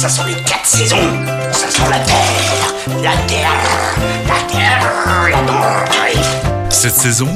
[0.00, 0.96] Ça sent les quatre saisons.
[1.52, 3.52] Ça sent la terre, la terre,
[4.26, 4.80] la terre,
[5.28, 6.70] la terre.
[6.70, 7.28] Cette saison,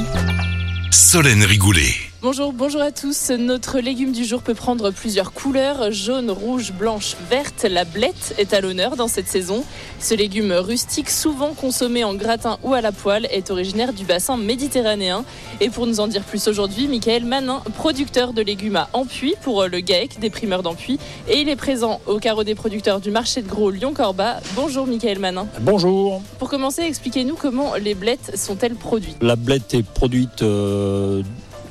[0.91, 1.95] Solène Rigoulet.
[2.25, 3.29] Bonjour, bonjour à tous.
[3.33, 7.67] Notre légume du jour peut prendre plusieurs couleurs, jaune, rouge, blanche, verte.
[7.69, 9.63] La blette est à l'honneur dans cette saison.
[10.01, 14.39] Ce légume rustique, souvent consommé en gratin ou à la poêle, est originaire du bassin
[14.39, 15.27] méditerranéen.
[15.61, 19.67] Et pour nous en dire plus aujourd'hui, Michael Manin, producteur de légumes à Ampuy pour
[19.67, 20.99] le GAEC des primeurs d'Ampuy.
[21.29, 24.41] Et il est présent au carreau des producteurs du marché de gros Lyon-Corba.
[24.57, 25.47] Bonjour Michael Manin.
[25.61, 26.23] Bonjour.
[26.39, 29.19] Pour commencer, expliquez-nous comment les blettes sont-elles produites?
[29.21, 31.23] La blette est produite euh,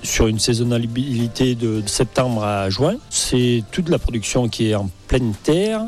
[0.04, 2.96] sur une saisonnalité de septembre à juin.
[3.10, 5.88] C'est toute la production qui est en pleine terre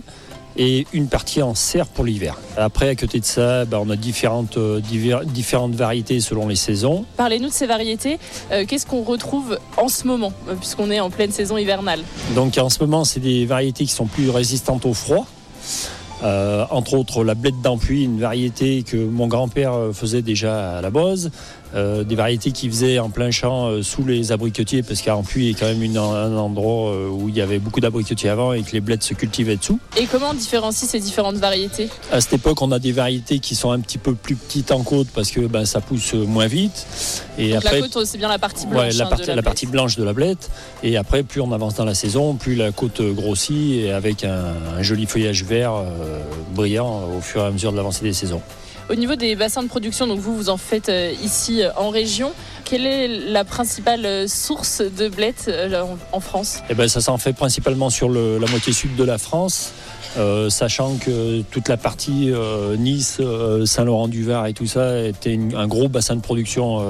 [0.57, 2.37] et une partie en serre pour l'hiver.
[2.57, 4.79] Après, à côté de ça, ben, on a différentes, euh,
[5.25, 7.05] différentes variétés selon les saisons.
[7.17, 8.19] Parlez-nous de ces variétés.
[8.51, 12.01] Euh, Qu'est-ce qu'on retrouve en ce moment, euh, puisqu'on est en pleine saison hivernale?
[12.35, 15.25] Donc en ce moment, c'est des variétés qui sont plus résistantes au froid.
[16.23, 20.89] Euh, entre autres, la blette d'Ampuy, une variété que mon grand-père faisait déjà à la
[20.89, 21.31] base.
[21.73, 25.53] Euh, des variétés qu'il faisait en plein champ euh, sous les abricotiers, parce qu'Ampuy est
[25.55, 28.71] quand même une- un endroit euh, où il y avait beaucoup d'abricotiers avant et que
[28.71, 29.77] les blettes se cultivaient dessous.
[29.97, 31.89] Et comment on différencie ces différentes variétés?
[32.13, 34.83] À cette époque, on a des variétés qui sont un petit peu plus petites en
[34.83, 36.85] côte parce que ben, ça pousse moins vite.
[37.37, 38.81] Et Donc après, La côte, c'est bien la partie blanche.
[38.81, 40.49] Ouais, la, hein, de la partie blanche de la blette.
[40.83, 44.53] Et après, plus on avance dans la saison, plus la côte grossit et avec un,
[44.77, 45.73] un joli feuillage vert
[46.53, 48.41] brillant au fur et à mesure de l'avancée des saisons.
[48.87, 51.89] Au niveau des bassins de production, donc vous, vous en faites euh, ici euh, en
[51.89, 52.33] région.
[52.65, 56.59] Quelle est la principale source de blettes euh, en, France?
[56.69, 59.71] Et ben, ça s'en fait principalement sur le- la moitié sud de la France.
[60.17, 65.53] euh, sachant que toute la partie euh, Nice, euh, Saint-Laurent-du-Var et tout ça était une-
[65.55, 66.81] un gros bassin de production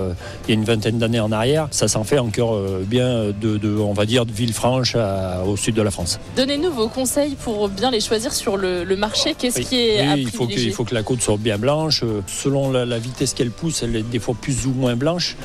[0.44, 1.68] il y a une vingtaine d'années en arrière.
[1.72, 5.74] Ça s'en fait encore bien de, de, on va dire, de Villefranche à- au sud
[5.74, 6.20] de la France.
[6.38, 9.34] Donnez-nous vos conseils pour bien les choisir sur le, le marché.
[9.36, 9.66] Qu'est-ce Oui.
[9.66, 12.04] qui est à il faut, que, il faut que la côte soit bien blanche.
[12.28, 15.36] Selon la, la vitesse qu'elle pousse, elle est des fois plus ou moins blanche.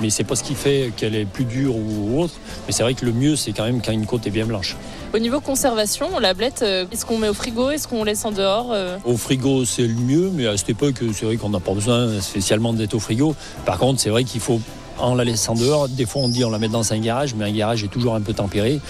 [0.00, 2.34] Mais c'est pas ce qui fait qu'elle est plus dure ou autre.
[2.66, 4.76] Mais c'est vrai que le mieux, c'est quand même quand une côte est bien blanche.
[5.14, 7.70] Au niveau conservation, la blette, euh, est-ce qu'on met au frigo?
[7.70, 8.98] Est-ce qu'on laisse en dehors euh?
[9.04, 12.20] Au frigo, c'est le mieux, mais à cette époque, c'est vrai qu'on n'a pas besoin
[12.20, 13.34] spécialement d'être au frigo.
[13.64, 14.60] Par contre, c'est vrai qu'il faut,
[14.98, 17.46] en la laissant dehors, des fois on dit on la met dans un garage, mais
[17.46, 18.80] un garage est toujours un peu tempéré.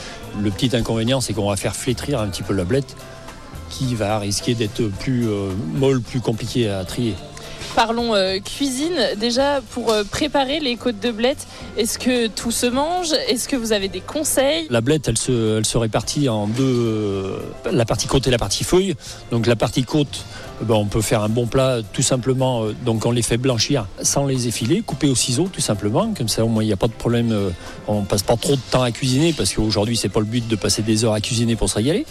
[0.41, 2.97] Le petit inconvénient, c'est qu'on va faire flétrir un petit peu la blette,
[3.71, 7.15] qui va risquer d'être plus euh, molle, plus compliquée à trier.
[7.79, 8.99] Parlons euh, cuisine.
[9.21, 11.47] Déjà, pour euh, préparer les côtes de blette,
[11.77, 13.13] est-ce que tout se mange?
[13.29, 14.67] Est-ce que vous avez des conseils?
[14.69, 17.39] La blette, elle se, elle se répartit en deux, euh,
[17.71, 18.97] la partie côte et la partie feuille.
[19.31, 20.25] Donc la partie côte,
[20.63, 22.65] ben, on peut faire un bon plat tout simplement.
[22.85, 26.13] Donc on les fait blanchir sans les effiler, couper au ciseau tout simplement.
[26.19, 27.33] Comme ça au moins il n'y a pas de problème.
[27.87, 30.57] On passe pas trop de temps à cuisiner parce qu'aujourd'hui c'est pas le but de
[30.57, 32.07] passer des heures à cuisiner pour se régaler.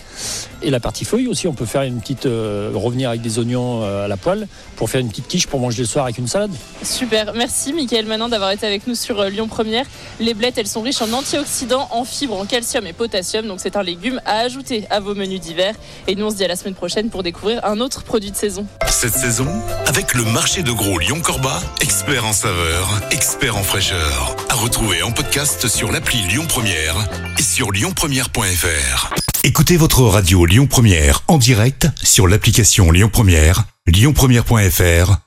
[0.62, 4.08] Et la partie feuille aussi, on peut faire une petite revenir avec des oignons à
[4.08, 6.52] la poêle pour faire une petite quiche manger le soir avec une salade.
[6.84, 7.34] Super.
[7.34, 9.86] Merci, Mickaël Manin, d'avoir été avec nous sur euh, Lyon Première.
[10.20, 13.48] Les blettes, elles sont riches en antioxydants, en fibres, en calcium et potassium.
[13.48, 15.76] Donc, c'est un légume à ajouter à vos menus d'hiver.
[16.08, 18.36] Et nous, on se dit à la semaine prochaine pour découvrir un autre produit de
[18.36, 18.66] saison.
[18.88, 19.48] Cette saison,
[19.86, 24.36] avec le marché de gros Lyon-Corba, expert en saveur, expert en fraîcheur.
[24.50, 26.96] À retrouver en podcast sur l'appli Lyon Première
[27.38, 29.14] et sur lyonpremière.fr.
[29.44, 35.27] Écoutez votre radio Lyon Première en direct sur l'application Lyon Première, lyonpremière.fr